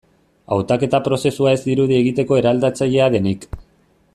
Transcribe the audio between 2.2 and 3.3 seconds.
eraldatzailea